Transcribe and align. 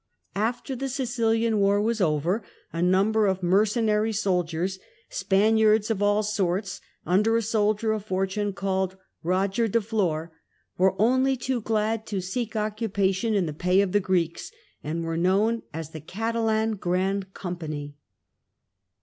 After 0.33 0.75
the 0.75 0.89
Sicilian 0.89 1.59
war 1.59 1.79
was 1.79 2.01
over, 2.01 2.43
a 2.73 2.81
number 2.81 3.27
of 3.27 3.43
mercenary 3.43 4.11
soldiers, 4.11 4.79
Spaniards 5.09 5.91
of 5.91 6.01
all 6.01 6.23
sorts, 6.23 6.81
under 7.05 7.37
a 7.37 7.43
soldier 7.43 7.91
of 7.91 8.03
fortune 8.03 8.51
called 8.51 8.97
Roger 9.21 9.67
de 9.67 9.79
Flor, 9.79 10.31
were 10.75 10.99
only 10.99 11.37
too 11.37 11.61
glad 11.61 12.07
to 12.07 12.19
seek 12.19 12.55
occupation 12.55 13.35
in 13.35 13.45
the 13.45 13.53
pay 13.53 13.79
of 13.79 13.91
the 13.91 13.99
Greeks, 13.99 14.51
and 14.83 15.03
were 15.03 15.17
known 15.17 15.61
as 15.71 15.91
the 15.91 16.01
Catalan 16.01 16.77
Grand 16.77 17.35
Company. 17.35 17.93